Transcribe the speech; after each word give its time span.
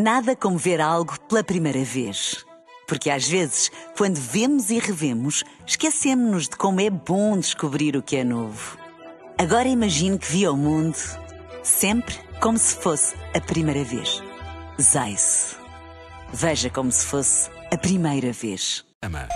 Nada 0.00 0.36
como 0.36 0.56
ver 0.56 0.80
algo 0.80 1.18
pela 1.22 1.42
primeira 1.42 1.82
vez. 1.82 2.46
Porque 2.86 3.10
às 3.10 3.26
vezes, 3.26 3.68
quando 3.96 4.14
vemos 4.14 4.70
e 4.70 4.78
revemos, 4.78 5.42
esquecemos-nos 5.66 6.44
de 6.48 6.56
como 6.56 6.80
é 6.80 6.88
bom 6.88 7.36
descobrir 7.36 7.96
o 7.96 8.02
que 8.02 8.14
é 8.14 8.22
novo. 8.22 8.78
Agora 9.36 9.66
imagine 9.66 10.16
que 10.16 10.30
viu 10.30 10.52
o 10.52 10.56
mundo 10.56 10.96
sempre 11.64 12.14
como 12.40 12.56
se 12.56 12.76
fosse 12.76 13.16
a 13.34 13.40
primeira 13.40 13.82
vez. 13.82 14.22
Zais. 14.80 15.56
Veja 16.32 16.70
como 16.70 16.92
se 16.92 17.04
fosse 17.04 17.50
a 17.72 17.76
primeira 17.76 18.32
vez. 18.32 18.84
Ama. 19.02 19.28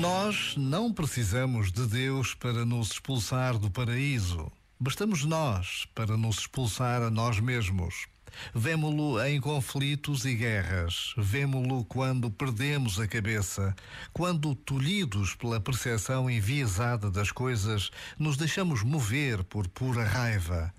Nós 0.00 0.56
não 0.56 0.92
precisamos 0.92 1.70
de 1.70 1.86
Deus 1.86 2.34
para 2.34 2.64
nos 2.64 2.90
expulsar 2.90 3.56
do 3.56 3.70
paraíso. 3.70 4.50
Bastamos 4.82 5.26
nós 5.26 5.86
para 5.94 6.16
nos 6.16 6.38
expulsar 6.38 7.02
a 7.02 7.10
nós 7.10 7.38
mesmos. 7.38 8.06
Vemo-lo 8.54 9.22
em 9.22 9.38
conflitos 9.38 10.24
e 10.24 10.34
guerras. 10.34 11.12
Vemo-lo 11.18 11.84
quando 11.84 12.30
perdemos 12.30 12.98
a 12.98 13.06
cabeça, 13.06 13.76
quando, 14.10 14.54
tolhidos 14.54 15.34
pela 15.34 15.60
percepção 15.60 16.30
enviesada 16.30 17.10
das 17.10 17.30
coisas, 17.30 17.90
nos 18.18 18.38
deixamos 18.38 18.82
mover 18.82 19.44
por 19.44 19.68
pura 19.68 20.02
raiva. 20.02 20.72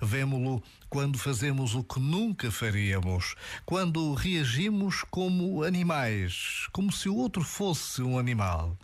Vemo-lo 0.00 0.62
quando 0.88 1.18
fazemos 1.18 1.74
o 1.74 1.82
que 1.82 1.98
nunca 1.98 2.52
faríamos, 2.52 3.34
quando 3.66 4.14
reagimos 4.14 5.02
como 5.10 5.64
animais, 5.64 6.68
como 6.70 6.92
se 6.92 7.08
o 7.08 7.16
outro 7.16 7.42
fosse 7.42 8.02
um 8.02 8.20
animal. 8.20 8.78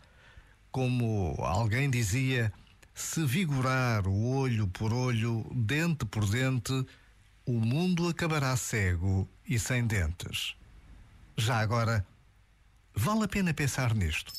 Como 0.72 1.36
alguém 1.38 1.88
dizia, 1.88 2.52
se 2.94 3.24
vigorar 3.24 4.06
o 4.06 4.36
olho 4.36 4.68
por 4.68 4.92
olho, 4.92 5.44
dente 5.52 6.04
por 6.04 6.24
dente, 6.26 6.86
o 7.44 7.52
mundo 7.52 8.08
acabará 8.08 8.56
cego 8.56 9.28
e 9.46 9.58
sem 9.58 9.84
dentes. 9.84 10.54
Já 11.36 11.58
agora, 11.58 12.06
vale 12.94 13.24
a 13.24 13.28
pena 13.28 13.52
pensar 13.52 13.94
nisto. 13.94 14.32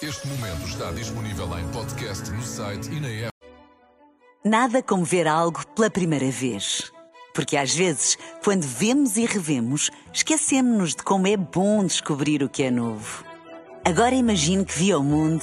Este 0.00 0.26
momento 0.28 0.66
está 0.66 0.92
disponível 0.92 1.58
em 1.58 1.68
podcast 1.68 2.30
no 2.30 2.42
site 2.42 2.88
e 2.90 3.00
na 3.00 3.08
app. 3.08 3.32
Nada 4.44 4.82
como 4.82 5.04
ver 5.04 5.26
algo 5.26 5.66
pela 5.68 5.90
primeira 5.90 6.30
vez. 6.30 6.92
Porque 7.34 7.56
às 7.56 7.74
vezes, 7.74 8.18
quando 8.44 8.62
vemos 8.62 9.16
e 9.16 9.24
revemos, 9.24 9.90
esquecemos-nos 10.12 10.94
de 10.94 11.02
como 11.02 11.26
é 11.26 11.36
bom 11.36 11.84
descobrir 11.84 12.42
o 12.42 12.48
que 12.48 12.64
é 12.64 12.70
novo. 12.70 13.24
Agora 13.84 14.14
imagine 14.14 14.64
que 14.64 14.78
viu 14.78 15.00
o 15.00 15.02
mundo 15.02 15.42